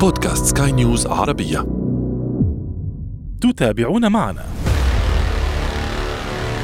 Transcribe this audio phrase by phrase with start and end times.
[0.00, 1.66] بودكاست سكاي نيوز عربية.
[3.40, 4.44] تتابعون معنا.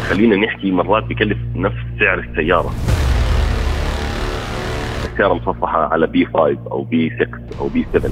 [0.09, 2.71] خلينا نحكي مرات بكلف نفس سعر السيارة.
[5.13, 8.11] السيارة مصفحة على B5 أو B6 أو B7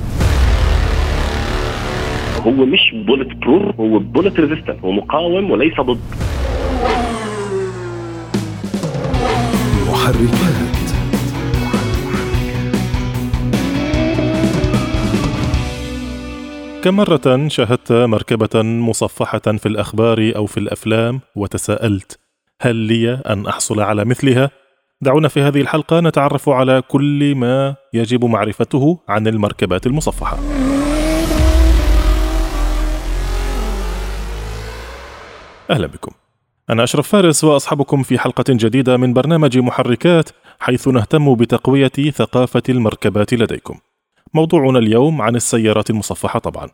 [2.46, 6.00] هو مش bulletproof هو bullet resistant هو مقاوم وليس ضد.
[9.88, 10.71] محركات
[16.82, 22.18] كم مرة شاهدت مركبة مصفحة في الأخبار أو في الأفلام وتساءلت
[22.60, 24.50] هل لي أن أحصل على مثلها؟
[25.00, 30.38] دعونا في هذه الحلقة نتعرف على كل ما يجب معرفته عن المركبات المصفحة.
[35.70, 36.12] أهلا بكم.
[36.70, 40.30] أنا أشرف فارس وأصحابكم في حلقة جديدة من برنامج محركات
[40.60, 43.78] حيث نهتم بتقوية ثقافة المركبات لديكم.
[44.34, 46.68] موضوعنا اليوم عن السيارات المصفحة طبعا.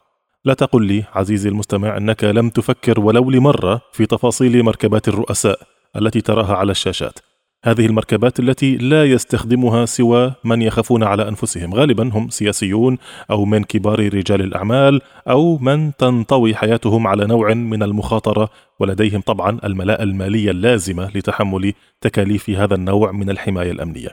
[0.45, 5.59] لا تقل لي عزيزي المستمع أنك لم تفكر ولو لمرة في تفاصيل مركبات الرؤساء
[5.97, 7.19] التي تراها على الشاشات.
[7.65, 12.99] هذه المركبات التي لا يستخدمها سوى من يخافون على أنفسهم، غالبا هم سياسيون
[13.31, 19.59] أو من كبار رجال الأعمال أو من تنطوي حياتهم على نوع من المخاطرة ولديهم طبعا
[19.65, 24.09] الملاءة المالية اللازمة لتحمل تكاليف هذا النوع من الحماية الأمنية.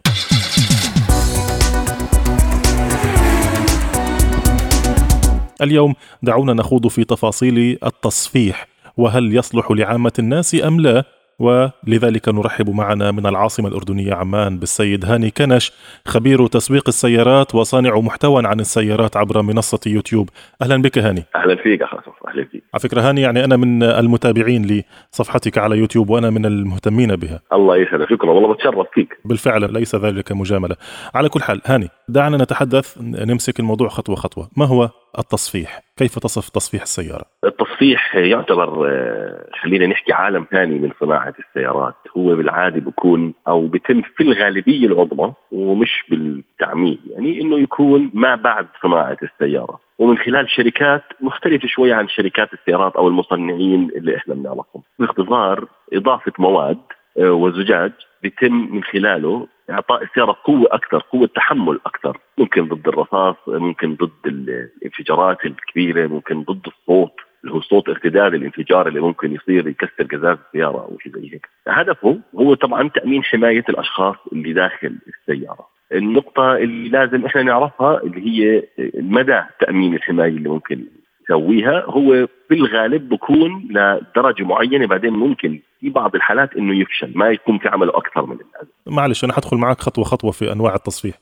[5.62, 8.68] اليوم دعونا نخوض في تفاصيل التصفيح
[8.98, 11.04] وهل يصلح لعامة الناس أم لا؟
[11.40, 15.72] ولذلك نرحب معنا من العاصمة الأردنية عمان بالسيد هاني كنش
[16.08, 20.30] خبير تسويق السيارات وصانع محتوى عن السيارات عبر منصة يوتيوب.
[20.62, 21.24] أهلا بك هاني.
[21.36, 21.98] أهلا فيك أخي
[22.44, 27.40] فيك على فكرة هاني يعني أنا من المتابعين لصفحتك على يوتيوب وأنا من المهتمين بها.
[27.54, 28.10] الله يسعدك.
[28.10, 28.32] شكرا.
[28.32, 29.18] والله بتشرف فيك.
[29.26, 30.76] بالفعل ليس ذلك مجاملة.
[31.16, 34.50] على كل حال هاني دعنا نتحدث نمسك الموضوع خطوة خطوة.
[34.58, 40.92] ما هو التصفيح؟ كيف تصف تصفيح السيارة؟ التصفيح يعتبر آه، خلينا نحكي عالم ثاني من
[41.00, 41.96] صناعة السيارات.
[42.18, 48.68] هو بالعادة بيكون أو بيتم في الغالبية العظمى ومش بالتعميم يعني إنه يكون ما بعد
[48.84, 49.85] صناعة السيارة.
[50.00, 56.32] ومن خلال شركات مختلفة شوية عن شركات السيارات أو المصنعين اللي إحنا بنعرفهم باختصار إضافة
[56.40, 56.78] مواد
[57.20, 57.92] آه، وزجاج
[58.24, 64.12] بيتم من خلاله إعطاء السيارة قوة أكثر، قوة تحمل أكثر، ممكن ضد الرصاص، ممكن ضد
[64.26, 67.14] الانفجارات الكبيرة، ممكن ضد الصوت
[67.44, 71.50] اللي هو صوت ارتداد الانفجار اللي ممكن يصير يكسر قزاز السيارة أو شيء زي هيك.
[71.68, 75.75] هدفه هو طبعا تأمين حماية الأشخاص اللي داخل السيارة.
[75.92, 78.64] النقطة اللي لازم إحنا نعرفها اللي هي
[78.96, 80.86] مدى تأمين الحماية اللي ممكن
[81.24, 87.58] يسويها هو بالغالب بكون لدرجة معينة بعدين ممكن في بعض الحالات إنه يفشل ما يكون
[87.58, 88.72] في عمله أكثر من اللازم.
[88.88, 91.16] معلش أنا حدخل معك خطوة خطوة في أنواع التصفيح.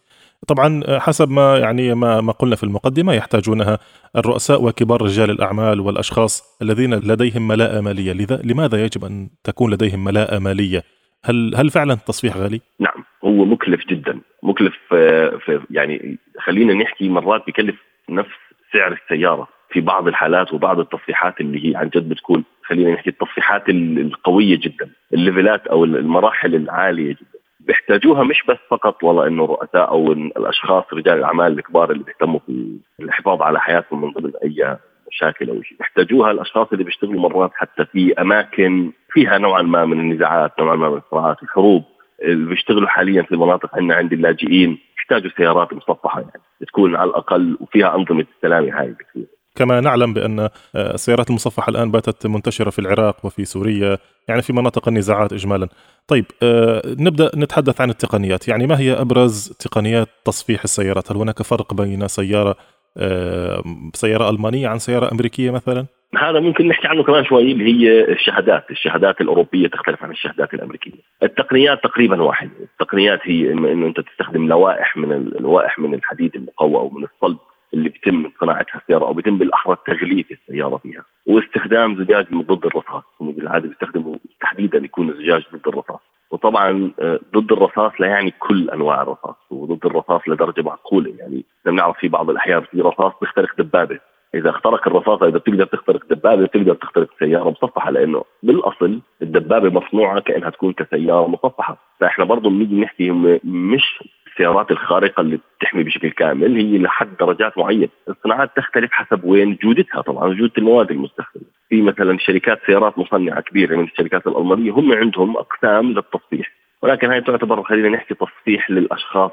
[0.48, 3.80] طبعا حسب ما يعني ما ما قلنا في المقدمة يحتاجونها
[4.16, 8.14] الرؤساء وكبار رجال الأعمال والأشخاص الذين لديهم ملاءة مالية.
[8.14, 10.84] لذا لماذا يجب أن تكون لديهم ملاءة مالية؟
[11.26, 14.20] هل هل فعلا التصفيح غالي؟ نعم هو مكلف جدا.
[14.44, 17.76] مكلف في يعني خلينا نحكي مرات بكلف
[18.10, 18.30] نفس
[18.74, 23.70] سعر السيارة في بعض الحالات وبعض التصفيحات اللي هي عن جد بتكون خلينا نحكي التصفيحات
[23.70, 27.40] القوية جدا الليفلات أو المراحل العالية جدا.
[27.60, 32.78] بيحتاجوها مش بس فقط والله إنه الرؤساء أو الأشخاص رجال الأعمال الكبار اللي بيهتموا في
[33.00, 35.78] الحفاظ على حياتهم من ضمن أي مشاكل أو شيء.
[35.78, 40.90] بيحتاجوها الأشخاص اللي بيشتغلوا مرات حتى في أماكن فيها نوعا ما من النزاعات نوعا ما
[40.90, 41.84] من الصراعات الحروب
[42.24, 47.58] اللي بيشتغلوا حاليا في المناطق عندنا عند اللاجئين يحتاجوا سيارات مصفحة يعني تكون على الأقل
[47.62, 49.28] وفيها أنظمة السلامه هاي بكثير.
[49.56, 53.98] كما نعلم بأن آه، السيارات المصفحة الآن باتت منتشرة في العراق وفي سوريا
[54.28, 55.68] يعني في مناطق النزاعات إجمالا.
[56.08, 58.48] طيب آه، نبدأ نتحدث عن التقنيات.
[58.48, 62.56] يعني ما هي أبرز تقنيات تصفيح السيارات؟ هل هناك فرق بين سيارة
[62.98, 63.64] آه،
[63.94, 65.86] سيارة ألمانية عن سيارة أمريكية مثلا؟
[66.18, 71.00] هذا ممكن نحكي عنه كمان شوي اللي هي الشهادات، الشهادات الأوروبية تختلف عن الشهادات الأمريكية.
[71.24, 76.90] التقنيات تقريبا واحدة، التقنيات هي انه أنت تستخدم لوائح من اللوائح من الحديد المقوى أو
[76.90, 77.38] من الصلب
[77.74, 81.06] اللي بيتم صناعتها السيارة أو بيتم بالأحرى تغليف السيارة فيها.
[81.28, 86.00] واستخدام زجاج ضد الرصاص هم بالعادة بيستخدموا تحديدا يكون زجاج ضد الرصاص.
[86.32, 91.14] وطبعا آه، ضد الرصاص لا يعني كل أنواع الرصاص وضد الرصاص لدرجة معقولة.
[91.20, 94.00] يعني بنعرف في بعض الأحيان في رصاص بيخترق دبابة.
[94.36, 100.20] إذا اخترق الرصاصة إذا بتقدر تخترق دبابة بتقدر تخترق سيارة مصفحة لأنه بالأصل الدبابة مصنوعة
[100.20, 101.78] كأنها تكون كسيارة مصفحة.
[102.00, 103.12] فإحنا برضه بنيجي نحكي
[103.44, 109.58] مش السيارات الخارقة اللي بتحمي بشكل كامل هي لحد درجات معينة، الصناعات تختلف حسب وين
[109.64, 110.02] جودتها.
[110.02, 115.38] طبعا جودة المواد المستخدمة، في مثلا شركات سيارات مصنعة كبيرة من الشركات الألمانية هم عندهم
[115.38, 116.52] أقسام للتصفيح،
[116.82, 119.32] ولكن هاي تعتبر خلينا نحكي تصفيح للأشخاص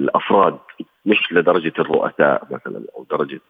[0.00, 0.58] الأفراد.
[1.06, 3.40] مش لدرجة الرؤساء مثلا أو درجة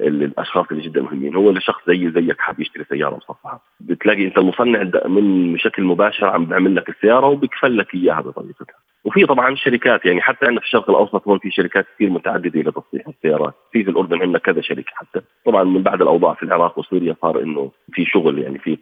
[0.00, 1.36] الأشخاص اللي جدا مهمين.
[1.36, 3.62] هو لشخص زي زيك حاب يشتري سيارة مصفحة.
[3.80, 8.83] بتلاقي أنت المصنع من بشكل مباشر عم بيعمل لك السيارة وبكفل لك إياها بطريقتها.
[9.04, 13.08] وفي طبعا شركات يعني حتى عندنا في الشرق الأوسط هون في شركات كثير متعددة لتصليح
[13.08, 13.54] السيارات.
[13.72, 15.20] في في الأردن عندنا كذا شركة حتى.
[15.46, 18.78] طبعا من بعد الأوضاع في العراق وسوريا صار إنه في شغل يعني في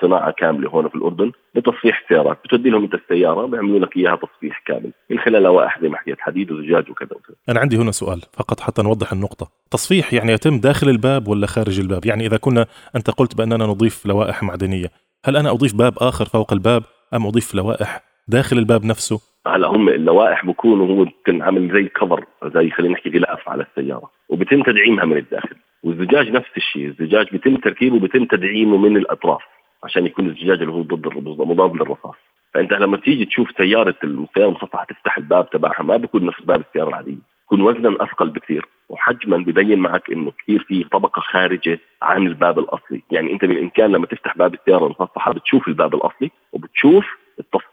[0.00, 4.62] صناعة كاملة هون في الأردن لتصليح السيارات بتودي لهم أنت السيارة بيعملوا لك إياها تصليح
[4.66, 4.92] كامل.
[5.10, 7.36] من خلال لوائح زي ما حكيت حديد وزجاج وكذا وكذا.
[7.48, 9.48] أنا عندي هنا سؤال فقط حتى نوضح النقطة.
[9.70, 12.66] تصفيح يعني يتم داخل الباب ولا خارج الباب؟ يعني إذا كنا
[12.96, 14.90] أنت قلت بأننا نضيف لوائح معدنية
[15.24, 16.82] هل أنا أضيف باب آخر فوق الباب
[17.14, 22.24] أم أضيف لوائح داخل الباب نفسه؟ هلا هم اللوائح بكونوا هو بكون عامل زي كفر
[22.44, 24.10] زي خلينا نحكي غلاف على السيارة.
[24.28, 25.56] وبتم تدعيمها من الداخل.
[25.82, 29.42] والزجاج نفس الشيء الزجاج بيتم تركيبه وبيتم تدعيمه من الأطراف
[29.84, 31.06] عشان يكون الزجاج اللي هو ضد
[31.40, 32.14] مضاد للرصاص.
[32.54, 36.88] فأنت لما تيجي تشوف سيارة السياره المصفحه تفتح الباب تبعها ما بيكون نفس باب السيارة
[36.88, 37.18] العادية.
[37.40, 38.66] بيكون وزنا أثقل بكثير.
[38.88, 44.06] وحجما ببين معك إنه كثير في طبقة خارجة عن الباب الأصلي، يعني أنت بالإمكان لما
[44.06, 47.06] تفتح باب السيارة المصفحة بتشوف الباب الأصلي وبتشوف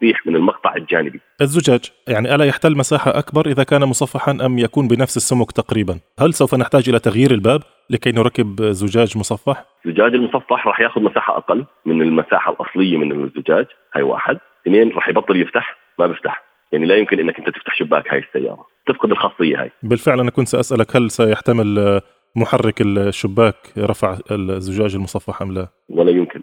[0.04, 1.20] التصفيح من المقطع الجانبي.
[1.42, 6.34] الزجاج يعني ألا يحتل مساحة أكبر إذا كان مصفحا أم يكون بنفس السمك تقريبا؟ هل
[6.34, 11.66] سوف نحتاج إلى تغيير الباب لكي نركب زجاج مصفح؟ الزجاج المصفح راح ياخذ مساحة أقل
[11.86, 13.66] من المساحة الأصلية من الزجاج
[13.96, 14.38] هاي واحد.
[14.68, 16.44] اثنين راح يبطل يفتح ما بيفتح.
[16.72, 18.66] يعني لا يمكن إنك أنت تفتح شباك هاي السيارة.
[18.88, 19.72] تفقد الخاصية هاي.
[19.84, 22.02] بالفعل أنا كنت سأسألك هل سيحتمل
[22.36, 26.42] محرك الشباك رفع الزجاج المصفح أم لا؟ ولا يمكن.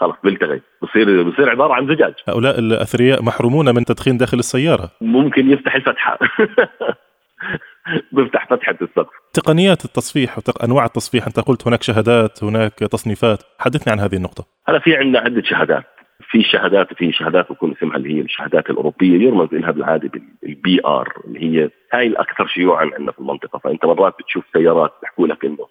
[0.00, 2.14] خلاص بيلتغي بصير بصير عبارة عن زجاج.
[2.28, 4.90] هؤلاء الأثرياء محرومون من تدخين داخل السيارة.
[5.00, 6.18] ممكن يفتح الفتحة.
[8.12, 9.14] بيفتح فتحة السقف.
[9.32, 13.42] تقنيات التصفيح وانواع التصفيح أنت قلت هناك شهادات هناك تصنيفات.
[13.58, 14.44] حدثني عن هذه النقطة.
[14.68, 15.84] هلا في عندنا عدة شهادات.
[16.30, 19.26] في شهادات في شهادات بكون اسمها اللي هي الشهادات الأوروبية.
[19.26, 20.10] يرمز لها بالعاده
[20.42, 23.58] بال BR اللي هي هاي الأكثر شيوعا عندنا في المنطقة.
[23.58, 25.66] فأنت مرات بتشوف سيارات بيحكوا لك إنه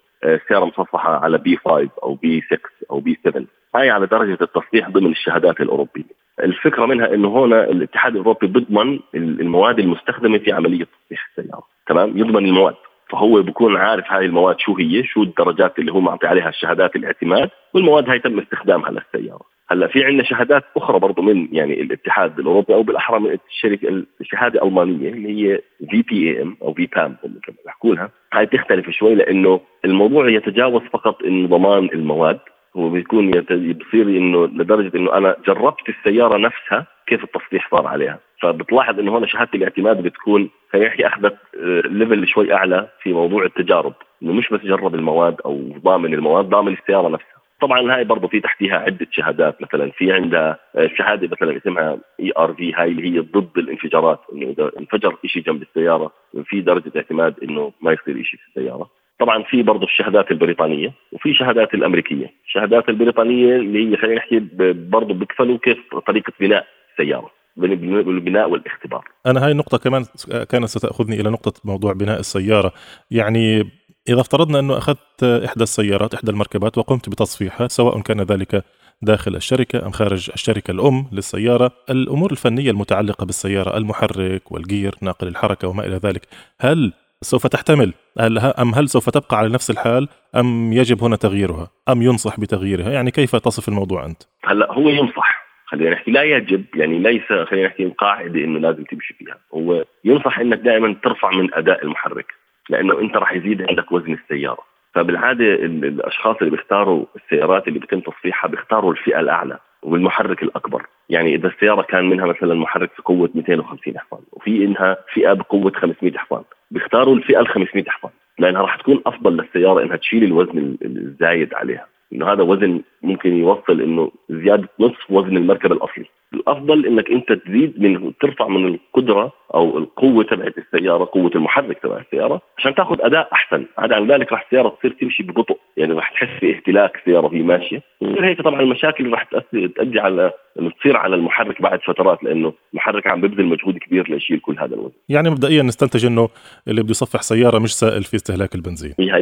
[0.48, 2.58] سياره مصفحه على B5 أو B6
[2.90, 3.44] أو B7
[3.74, 6.26] هاي على درجة التصفيح ضمن الشهادات الأوروبية.
[6.42, 11.62] الفكرة منها إنه هنا الاتحاد الأوروبي بيضمن المواد المستخدمة في عملية تصفيح السيارة.
[11.86, 12.74] تمام؟ يضمن المواد.
[13.10, 17.50] فهو بيكون عارف هاي المواد شو هي شو الدرجات اللي هو معطي عليها الشهادات الاعتماد
[17.74, 19.56] والمواد هاي تم استخدامها للسيارة.
[19.70, 24.62] هلأ في عندنا شهادات أخرى برضه من يعني الاتحاد الأوروبي أو بالأحرى من الشركة الشهادة
[24.62, 25.60] الألمانية اللي هي
[25.90, 31.88] VPAM أو VPAM كما بيحكوا لها هاي تختلف شوي لأنه الموضوع يتجاوز فقط انه ضمان
[31.92, 32.38] المواد.
[32.76, 38.18] هو بيكون بصير إنه لدرجة إنه أنا جربت السيارة نفسها كيف التصفيح صار عليها.
[38.42, 41.36] فبتلاحظ إنه هون شهادة الاعتماد بتكون خلينا نحكي أخذت
[41.84, 43.94] level آه، شوي أعلى في موضوع التجارب.
[44.22, 47.36] إنه مش بس جرب المواد أو ضامن المواد ضامن السيارة نفسها.
[47.60, 49.62] طبعا هاي برضه في تحتيها عدة شهادات.
[49.62, 54.20] مثلا في عندها آه، شهادة مثلا اسمها ERV هاي اللي هي ضد الانفجارات.
[54.32, 56.12] إنه إذا انفجر شيء جنب السيارة
[56.44, 58.90] في درجة اعتماد إنه ما يصير شيء في السيارة.
[59.18, 62.32] طبعا في برضه الشهادات البريطانية وفي شهادات الأمريكية.
[62.46, 64.42] الشهادات البريطانية اللي هي خلينا نحكي
[64.72, 67.35] برضه بيكفلوا كيف طريقة بناء السيارة.
[67.58, 69.08] البناء والاختبار.
[69.26, 70.04] أنا هاي النقطة كمان
[70.48, 72.72] كانت ستأخذني إلى نقطة موضوع بناء السيارة.
[73.10, 73.70] يعني
[74.08, 78.64] إذا افترضنا أنه أخذت إحدى السيارات إحدى المركبات وقمت بتصفيحها سواء كان ذلك
[79.02, 85.68] داخل الشركة أم خارج الشركة الأم للسيارة الأمور الفنية المتعلقة بالسيارة المحرك والجير ناقل الحركة
[85.68, 86.26] وما إلى ذلك
[86.60, 86.92] هل
[87.22, 92.02] سوف تحتمل؟ هل أم هل سوف تبقى على نفس الحال؟ أم يجب هنا تغييرها؟ أم
[92.02, 95.35] ينصح بتغييرها؟ يعني كيف تصف الموضوع أنت؟ هلا هو ينصح.
[95.66, 99.38] خلينا نحكي لا يجب يعني ليس خلينا نحكي قاعدة إنه لازم تمشي فيها.
[99.54, 102.34] هو ينصح إنك دائما ترفع من أداء المحرك
[102.70, 104.62] لأنه أنت راح يزيد عندك وزن السيارة.
[104.94, 110.86] فبالعادة الأشخاص اللي بيختاروا السيارات اللي بيتم تصفيحها بيختاروا الفئة الأعلى والمحرك الأكبر.
[111.08, 115.72] يعني إذا السيارة كان منها مثلا محرك في قوة 250 حصان وفي إنها فئة بقوة
[115.76, 120.76] 500 حصان بيختاروا الفئة ال 500 حصان لأنها راح تكون أفضل للسيارة إنها تشيل الوزن
[120.82, 121.86] الزايد عليها.
[122.12, 127.80] إنه هذا وزن ممكن يوصل إنه زيادة نصف وزن المركب الاصلي الأفضل إنك أنت تزيد
[127.82, 133.28] من ترفع من القدرة أو القوة تبعت السيارة قوة المحرك تبع السيارة عشان تاخذ أداء
[133.32, 133.64] أحسن.
[133.78, 137.82] عدا عن ذلك راح السيارة تصير تمشي ببطء يعني راح تحس باهتلاك السيارة وهي ماشية.
[138.02, 143.06] غير هيك طبعا المشاكل راح تؤدي على إنه تصير على المحرك بعد فترات لأنه المحرك
[143.06, 144.94] عم ببذل مجهود كبير ليشيل كل هذا الوزن.
[145.08, 146.28] يعني مبدئيا نستنتج إنه
[146.68, 148.94] اللي بده يصفح سيارة مش سائل في استهلاك البنزين.
[149.00, 149.12] هي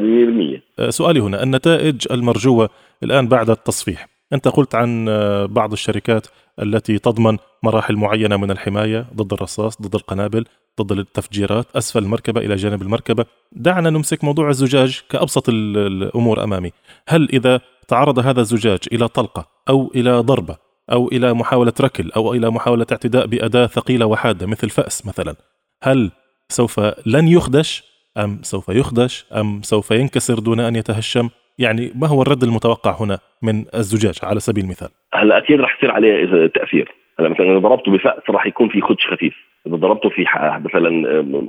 [0.59, 2.69] 100% أه، سؤالي هنا النتائج المرجوة
[3.03, 4.14] الآن بعد التصفيح.
[4.35, 6.27] أنت قلت عن أه، بعض الشركات
[6.63, 10.45] التي تضمن مراحل معينة من الحماية ضد الرصاص ضد القنابل
[10.81, 13.25] ضد التفجيرات أسفل المركبة إلى جانب المركبة.
[13.53, 16.71] دعنا نمسك موضوع الزجاج كأبسط الأمور أمامي.
[17.09, 20.57] هل إذا تعرض هذا الزجاج إلى طلقة أو إلى ضربة
[20.93, 25.37] أو إلى محاولة ركل أو إلى محاولة اعتداء بأداة ثقيلة وحادة مثل فأس مثلا
[25.83, 26.11] هل
[26.49, 27.83] سوف لن يخدش
[28.17, 33.19] أم سوف يخدش أم سوف ينكسر دون أن يتهشم؟ يعني ما هو الرد المتوقع هنا
[33.43, 36.95] من الزجاج على سبيل المثال؟ هلا أكيد رح يصير عليه تأثير.
[37.19, 39.35] هلا مثلا إذا ضربته بفأس رح يكون في خدش خفيف.
[39.67, 40.25] إذا ضربته في
[40.65, 40.91] مثلا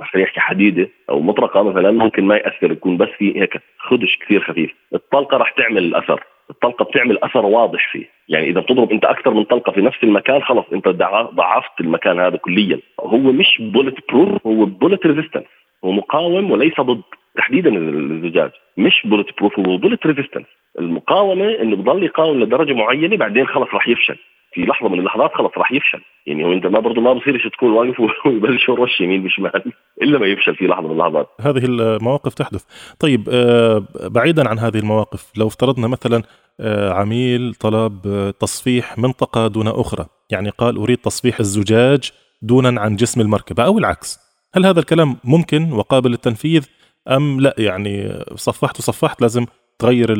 [0.04, 4.40] خلينا نحكي حديدة أو مطرقة مثلا ممكن ما يأثر يكون بس في هيك خدش كثير
[4.40, 4.70] خفيف.
[4.94, 6.24] الطلقة رح تعمل أثر.
[6.50, 8.04] الطلقة بتعمل أثر واضح فيه.
[8.28, 10.88] يعني إذا بتضرب أنت أكثر من طلقة في نفس المكان خلص أنت
[11.34, 12.80] ضعفت المكان هذا كليا.
[13.00, 15.44] هو مش bulletproof هو bullet resistance
[15.84, 17.02] هو مقاوم وليس ضد.
[17.36, 20.46] تحديدا الزجاج مش bulletproof هو bullet resistance
[20.78, 24.16] المقاومة إنه بضل يقاوم لدرجة معينة بعدين خلص راح يفشل.
[24.52, 26.00] في لحظة من اللحظات خلص راح يفشل.
[26.26, 30.26] يعني هو أنت ما برضه ما بصيرش تكون واقف ويبلش يرش يمين بشمال إلا ما
[30.26, 31.28] يفشل في لحظة من اللحظات.
[31.40, 32.64] هذه المواقف تحدث.
[33.00, 33.82] طيب آه،
[34.14, 36.22] بعيدا عن هذه المواقف لو افترضنا مثلا
[36.60, 37.92] آه، عميل طلب
[38.40, 40.06] تصفيح منطقة دون أخرى.
[40.30, 42.10] يعني قال أريد تصفيح الزجاج
[42.42, 44.18] دونا عن جسم المركبة أو العكس.
[44.54, 46.68] هل هذا الكلام ممكن وقابل للتنفيذ؟
[47.08, 49.46] أم لا يعني صفحت وصفحت لازم
[49.78, 50.14] تغير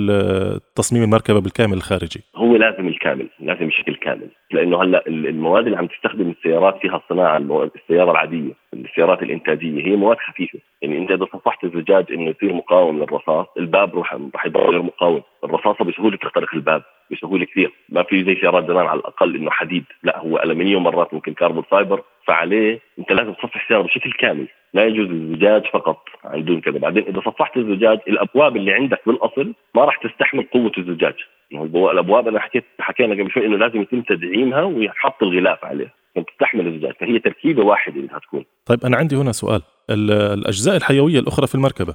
[0.75, 2.21] تصميم المركبة بالكامل الخارجي.
[2.37, 7.39] هو لازم الكامل لازم بشكل كامل لأنه هلأ المواد اللي عم تستخدم السيارات فيها الصناعة
[7.77, 10.59] السيارة العادية السيارات الإنتاجية هي مواد خفيفة.
[10.83, 13.99] يعني إنت إذا صفحت الزجاج إنه يصير مقاوم للرصاص الباب
[14.35, 15.23] راح يضل غير مقاوم.
[15.45, 17.73] الرصاصة بسهولة تخترق الباب بسهولة كثير.
[17.89, 21.63] ما في زي سيارات زمان على الأقل إنه حديد لا هو ألمنيوم مرات ممكن carbon
[21.71, 26.79] fiber فعليه انت لازم تصفح السياره بشكل كامل لا يجوز الزجاج فقط عن دون كذا.
[26.79, 31.15] بعدين إذا صفحت الزجاج الأبواب اللي عندك بالاصل ما راح تستحمل قوة الزجاج.
[31.53, 35.93] الأبواب أنا حكيت حكينا قبل شوي إنه لازم يتم تدعيمها ويحط الغلاف عليها
[36.33, 36.93] تستحمل الزجاج.
[37.01, 38.45] فهي تركيبة واحدة بدها تكون.
[38.67, 39.63] طيب أنا عندي هنا سؤال.
[39.91, 41.95] الأجزاء الحيوية الأخرى في المركبة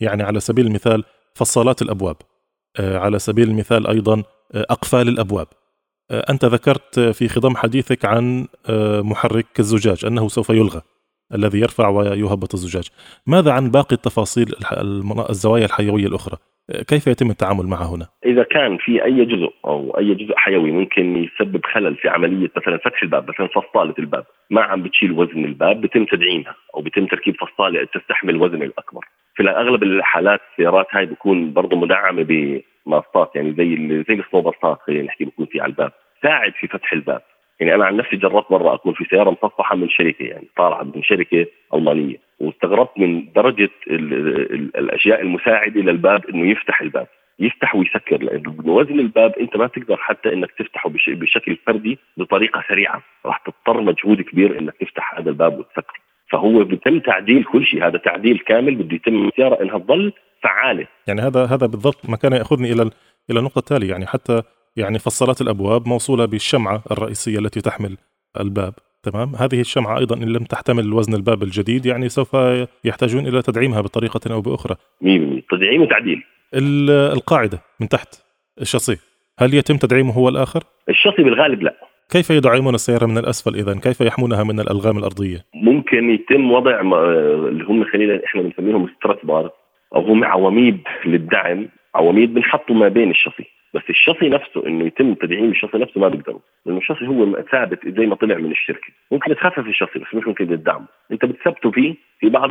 [0.00, 1.04] يعني على سبيل المثال
[1.34, 2.16] فصالات الأبواب
[2.80, 4.22] آه، على سبيل المثال أيضا
[4.54, 5.46] آه، أقفال الأبواب.
[6.10, 8.46] آه، أنت ذكرت في خضم حديثك عن
[9.02, 10.82] محرك الزجاج أنه سوف يلغى
[11.34, 12.88] الذي يرفع ويهبط الزجاج.
[13.26, 14.46] ماذا عن باقي التفاصيل
[15.30, 16.36] الزوايا الحيوية الأخرى؟
[16.88, 21.16] كيف يتم التعامل معها هنا؟ إذا كان في أي جزء أو أي جزء حيوي ممكن
[21.16, 25.80] يسبب خلل في عملية مثلا فتح الباب مثلا فصالة الباب ما عم بتشيل وزن الباب
[25.80, 29.04] بتم تدعيمها أو بتم تركيب فصالة تستحمل الوزن الأكبر.
[29.34, 32.22] في اغلب الحالات السيارات هاي بتكون برضه مدعمة
[32.88, 33.76] بماسطات يعني زي
[34.08, 37.22] زي السنوبرتات خلينا نحكي بكون في على الباب تساعد في فتح الباب.
[37.60, 41.02] يعني أنا عن نفسي جربت مرة أكون في سيارة مصفحة من شركة يعني طالعة من
[41.02, 44.12] شركة ألمانية واستغربت من درجة ال
[44.54, 47.06] ال الأشياء المساعدة للباب إنه يفتح الباب
[47.38, 53.02] يفتح ويسكر لأنه بوزن الباب أنت ما تقدر حتى إنك تفتحه بشكل فردي بطريقة سريعة
[53.26, 57.86] راح تضطر مجهود كبير إنك تفتح هذا الباب وتسكره فهو بيتم تعديل كل شيء.
[57.86, 60.86] هذا تعديل كامل بده يتم السياره إنها تظل فعالة.
[61.06, 62.90] يعني هذا هذا بالضبط ما كان يأخذني إلى
[63.30, 63.90] إلى النقطة التالية.
[63.90, 64.42] يعني حتى
[64.76, 67.96] يعني فصلات الأبواب موصولة بالشمعة الرئيسية التي تحمل
[68.40, 68.74] الباب.
[69.02, 72.36] تمام؟ هذه الشمعة أيضا إن لم تحتمل وزن الباب الجديد يعني سوف
[72.84, 74.76] يحتاجون إلى تدعيمها بطريقة أو بأخرى.
[75.50, 76.22] تدعيم وتعديل.
[76.54, 78.08] القاعدة من تحت
[78.60, 78.96] الشاصي
[79.38, 81.87] هل يتم تدعيمه هو الآخر؟ الشاصي بالغالب لا.
[82.12, 87.64] كيف يدعمون السيارة من الأسفل إذا؟ كيف يحمونها من الألغام الأرضية؟ ممكن يتم وضع اللي
[87.64, 89.50] هم خلينا إحنا بنسميهم سترات بار
[89.94, 91.68] أو هم عواميد للدعم.
[91.94, 93.44] عواميد بنحطوا ما بين الشاصي.
[93.74, 96.40] بس الشاصي نفسه إنه يتم تدعيم الشاصي نفسه ما بيقدروا.
[96.66, 98.88] لأنه الشاصي هو ثابت زي ما طلع من الشركة.
[99.12, 102.50] ممكن تخفف الشاصي بس مش ممكن تدعمه أنت بتثبته فيه في بعض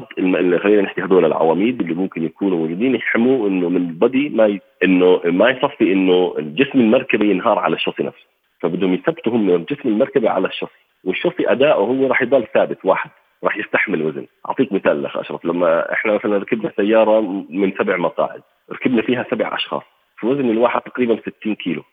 [0.64, 4.60] خلينا نحكي هذول العواميد اللي ممكن يكونوا موجودين يحموه إنه من البدي ما ي...
[4.84, 8.37] إنه ما يصفي إنه جسم المركبه ينهار على الشاصي نفسه.
[8.60, 13.10] فبدهم يثبتوا هم جسم المركبه على الشاصي والشاصي اداؤه هو راح يضل ثابت واحد.
[13.44, 14.28] راح يستحمل وزن.
[14.48, 15.46] أعطيك مثال اخ أشرف.
[15.46, 19.84] لما إحنا مثلا ركبنا سيارة من سبع مقاعد ركبنا فيها سبع أشخاص.
[20.24, 21.84] وزن الواحد تقريبا 60 كيلو.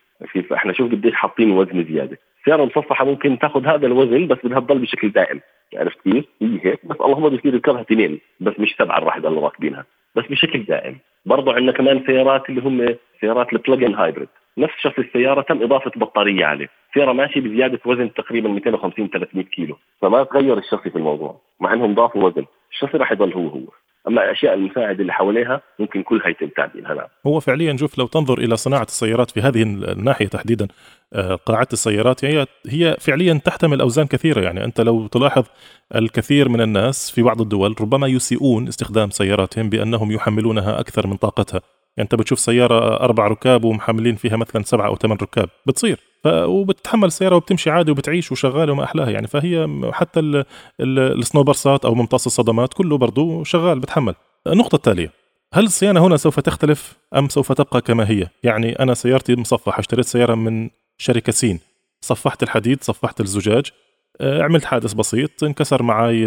[0.51, 2.19] فإحنا شوف قديش حاطين وزن زيادة.
[2.45, 5.41] سيارة مصفحة ممكن تاخذ هذا الوزن بس بدها تضل بشكل دائم.
[5.75, 8.21] عرفت كيف؟ هي هيك بس اللهم بصير يركبها اثنين.
[8.41, 9.85] بس مش سبعة راح يضلوا راكبينها.
[10.15, 10.99] بس بشكل دائم.
[11.27, 14.29] برضه عندنا كمان سيارات اللي هم سيارات البلجن هايبريد
[14.59, 16.69] نفس شكل السيارة تم إضافة بطارية عليه.
[16.95, 19.77] سيارة ماشية بزيادة وزن تقريبا 250 300 كيلو.
[20.03, 22.45] فما تغير الشخصي في الموضوع مع إنهم ضافوا وزن.
[22.73, 23.67] الشخصي راح يضل هو هو.
[24.09, 27.07] أما الأشياء المساعدة اللي حواليها ممكن كلها يتم تعديلها نعم.
[27.27, 30.69] هو فعليا شوف لو تنظر إلى صناعة السيارات في هذه الناحية تحديدا
[31.13, 34.41] آه، قاعات السيارات هي هي فعليا تحتمل أوزان كثيرة.
[34.41, 35.45] يعني أنت لو تلاحظ
[35.95, 41.61] الكثير من الناس في بعض الدول ربما يسيئون استخدام سياراتهم بأنهم يحملونها أكثر من طاقتها.
[41.97, 46.01] يعني أنت بتشوف سيارة أربع ركاب ومحملين فيها مثلا سبعة أو ثمان ركاب بتصير.
[46.25, 46.27] ف...
[46.27, 49.27] وبتتحمل السيارة وبتمشي عادي وبتعيش وشغالة وما أحلاها يعني.
[49.27, 50.37] فهي حتى ال...
[50.81, 50.99] ال...
[50.99, 54.15] السنوبرسات أو ممتص الصدمات كله برضه شغال بتحمل.
[54.47, 55.11] النقطة التالية
[55.55, 60.05] هل الصيانة هنا سوف تختلف أم سوف تبقى كما هي؟ يعني أنا سيارتي مصفحة اشتريت
[60.05, 61.61] سيارة من شركة سين
[62.01, 63.71] صفحت الحديد صفحت الزجاج
[64.21, 66.25] آه، عملت حادث بسيط انكسر معي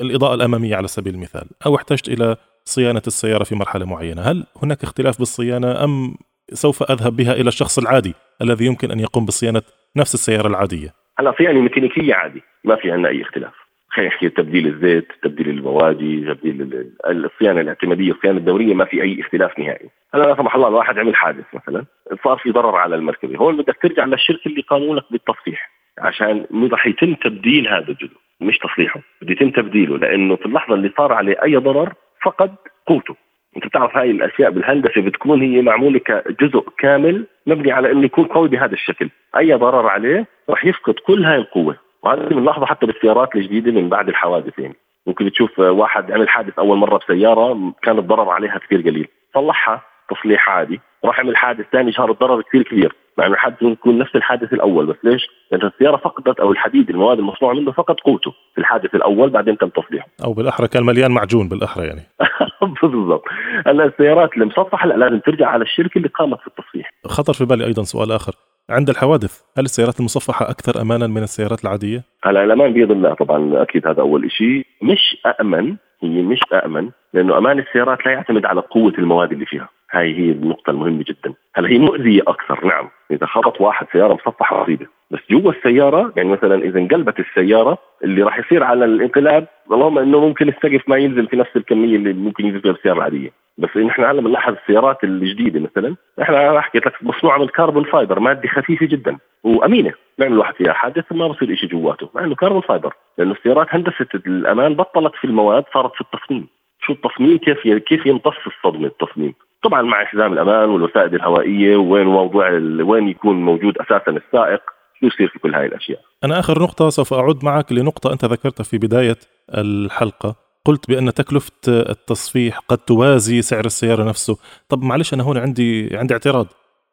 [0.00, 4.22] الإضاءة الأمامية على سبيل المثال أو احتجت إلى صيانة السيارة في مرحلة معينة.
[4.22, 6.14] هل هناك اختلاف بالصيانة أم
[6.52, 9.62] سوف أذهب بها إلى الشخص العادي الذي يمكن أن يقوم بصيانة
[9.96, 12.42] نفس السيارة العادية؟ هلا يعني ميكانيكية عادي.
[12.64, 13.52] ما في عندنا أي اختلاف.
[13.88, 18.74] خلينا نحكي تبديل الزيت تبديل البواجي تبديل الصيانة الاعتمادية الصيانة الدورية.
[18.74, 19.88] ما في أي اختلاف نهائي.
[20.14, 21.84] هلا لا سمح الله الواحد عمل حادث مثلا.
[22.24, 23.38] صار في ضرر على المركبة.
[23.38, 28.58] هون بدك ترجع للشركة اللي قاموا لك بالتصليح عشان راح يتم تبديل هذا الجزء مش
[28.58, 31.94] تصليحه بده يتم تبديله لأنه في اللحظة اللي صار عليه أي ضرر
[32.24, 32.54] فقد
[32.86, 33.16] قوته.
[33.56, 38.48] أنت بتعرف هاي الأشياء بالهندسة بتكون هي معمولة كجزء كامل مبني على إنه يكون قوي
[38.48, 39.10] بهذا الشكل.
[39.36, 41.76] أي ضرر عليه راح يفقد كل هاي القوة.
[42.02, 44.74] وهذا بنلاحظه حتى بالسيارات الجديدة من بعد الحوادث يعني.
[45.06, 49.08] ممكن تشوف واحد عمل حادث أول مرة بسيارة كان الضرر عليها كثير قليل.
[49.34, 49.82] صلحها.
[50.10, 50.80] تصليح عادي.
[51.04, 52.94] راح عمل حادث ثاني صار الضرر كثير كبير.
[53.18, 57.18] مع إنه الحادث يكون نفس الحادث الأول بس ليش؟ لأن السيارة فقدت أو الحديد المواد
[57.18, 60.06] المصنوعة منه فقد قوته في الحادث الأول بعدين تم تصليحه.
[60.24, 62.02] أو بالأحرى كان مليان معجون بالأحرى يعني.
[62.82, 63.24] بالضبط.
[63.66, 66.90] هلا السيارات المصفحه لا لازم ترجع على الشركة اللي قامت في التصليح.
[67.06, 68.32] خطر في بالي أيضا سؤال آخر.
[68.70, 73.62] عند الحوادث هل السيارات المصفحة أكثر أمانا من السيارات العادية؟ هلا الأمان بيد الله طبعا
[73.62, 78.60] أكيد هذا أول شيء مش أأمن هي مش أأمن لأنه أمان السيارات لا يعتمد على
[78.60, 79.68] قوة المواد اللي فيها.
[79.94, 81.34] هاي هي النقطة المهمة جدا.
[81.54, 82.88] هلأ هي مؤذية أكثر؟ نعم.
[83.10, 88.22] إذا خبط واحد سيارة مصفحة مصيبة بس جوا السيارة يعني مثلا إذا انقلبت السيارة اللي
[88.22, 92.46] راح يصير على الانقلاب اللهم إنه ممكن السقف ما ينزل في نفس الكمية اللي ممكن
[92.46, 95.96] ينزل فيها السياره العاديه بس نحن هلأ بنلاحظ السيارات الجديدة مثلا.
[96.22, 99.92] إحنا حكيت لك مصنوعة من carbon fiber مادة خفيفة جدا وأمينة.
[100.18, 102.08] بيعمل الواحد فيها حادث ما بصير شيء جواته.
[102.14, 106.48] مع إنه carbon fiber لأنه السيارات هندسه الأمان بطلت في المواد صارت في التصميم.
[106.80, 112.50] شو التصميم؟ كيف كيف يمتص الصدمة التصميم؟ طبعا مع حزام الأمان والوسائد الهوائية وين موضوع
[112.82, 114.62] وين يكون موجود أساسا السائق
[115.00, 116.00] شو يصير في كل هاي الأشياء.
[116.24, 119.16] أنا آخر نقطة سوف أعود معك لنقطة أنت ذكرتها في بداية
[119.54, 120.36] الحلقة.
[120.64, 124.36] قلت بأن تكلفة التصفيح قد توازي سعر السيارة نفسه.
[124.68, 126.46] طب معلش أنا هون عندي عندي اعتراض.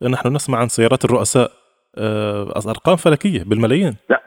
[0.09, 1.51] نحن نسمع عن سيارات الرؤساء
[1.97, 3.95] آه، أرقام فلكية بالملايين.
[4.09, 4.21] لا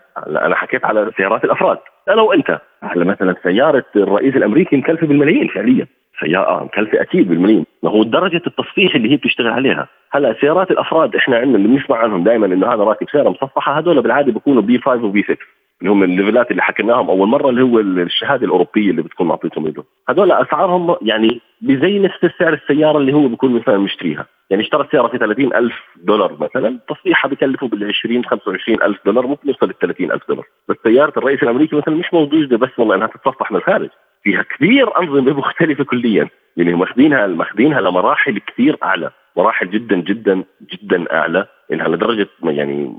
[0.47, 1.79] أنا حكيت على سيارات الأفراد.
[2.09, 2.61] أنا وأنت.
[2.83, 5.87] على مثلا سيارة الرئيس الأمريكي مكلفة بالملايين فعليا.
[6.20, 7.66] سيارة مكلفة أكيد بالملايين.
[7.83, 9.88] ما هو درجة التصفيح اللي هي بتشتغل عليها.
[10.12, 14.03] هلا سيارات الأفراد إحنا عندنا اللي بنسمع عنهم دائما إنه هذا راكب سيارة مصفحة هذول
[14.03, 15.37] بالعادة بيكونوا بي 5 وبي 6
[15.81, 19.85] اللي هم الليفلات اللي حكيناهم أول مرة اللي هو الشهادة الأوروبية اللي بتكون معطيتهم إيده.
[20.09, 24.27] هذول أسعارهم يعني بزي نفس سعر السيارة اللي هو بيكون مثلا مشتريها.
[24.50, 29.27] يعني اشترى السياره في 30 ألف دولار مثلا تصليحها بكلفه بال 20 25 ألف دولار
[29.27, 30.44] ممكن يوصل ل 30 ألف دولار.
[30.68, 33.88] بس سيارة الرئيس الأمريكي مثلا مش موجودة بس والله إنها تتصفح من الخارج.
[34.25, 36.29] فيها كثير أنظمة مختلفة كليا.
[36.57, 39.11] يعني ماخذينها ماخذينها لمراحل كثير أعلى.
[39.37, 41.47] مراحل جدا جدا جدا أعلى.
[41.73, 42.95] انها لدرجة يعني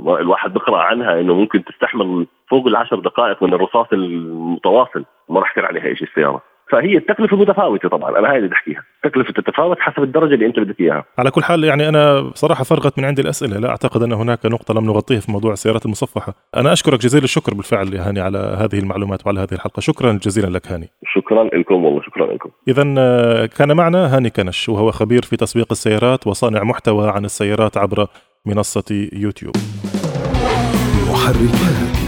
[0.00, 5.04] الواحد بقرأ عنها إنه ممكن تستحمل فوق العشر دقائق من الرصاص المتواصل.
[5.28, 6.42] ما راح يصير عليها شيء السيارة.
[6.74, 10.80] فهي التكلفة متفاوتة طبعا أنا هاي اللي بحكيها التكلفة تتفاوت حسب الدرجة اللي أنت بدك
[10.80, 11.04] إياها.
[11.18, 13.58] على كل حال يعني أنا صراحة فرغت من عندي الأسئلة.
[13.58, 16.34] لا أعتقد أن هناك نقطة لم نغطيها في موضوع السيارات المصفحة.
[16.56, 19.80] أنا أشكرك جزيل الشكر بالفعل يا هاني على هذه المعلومات وعلى هذه الحلقة.
[19.80, 20.88] شكرا جزيلا لك هاني.
[21.14, 22.50] شكرا لكم والله شكرا لكم.
[22.68, 27.76] اذا آه، كان معنا هاني كنش وهو خبير في تسويق السيارات وصانع محتوى عن السيارات
[27.76, 28.06] عبر
[28.46, 29.54] منصة يوتيوب.
[31.10, 32.03] محركات.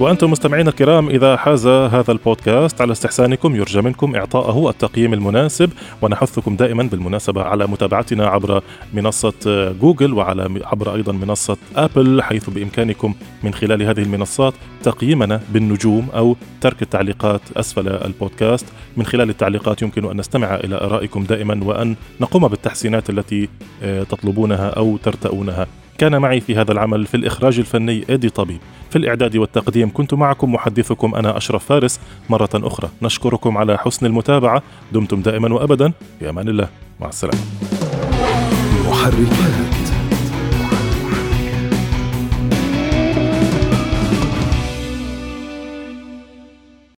[0.00, 5.70] وأنتم مستمعين الكرام إذا حاز هذا البودكاست على استحسانكم يرجى منكم إعطاءه التقييم المناسب
[6.02, 8.62] ونحثكم دائما بالمناسبة على متابعتنا عبر
[8.94, 16.08] منصة جوجل وعلى عبر أيضا منصة أبل حيث بإمكانكم من خلال هذه المنصات تقييمنا بالنجوم
[16.14, 18.66] أو ترك التعليقات أسفل البودكاست.
[18.96, 23.48] من خلال التعليقات يمكن أن نستمع إلى آرائكم دائما وأن نقوم بالتحسينات التي
[23.82, 25.66] آه، تطلبونها أو ترتؤونها
[25.98, 28.58] كان معي في هذا العمل في الإخراج الفني إيدي طبيب.
[28.90, 32.00] في الإعداد والتقديم كنت معكم محدثكم أنا أشرف فارس.
[32.30, 34.62] مرة أخرى نشكركم على حسن المتابعة.
[34.92, 35.92] دمتم دائما وأبدا.
[36.18, 36.68] في أمان الله.
[37.00, 37.38] مع السلامة.
[38.88, 39.83] محركات.